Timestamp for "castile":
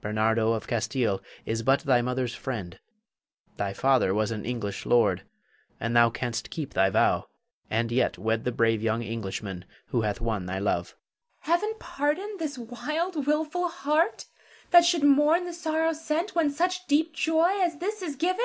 0.66-1.20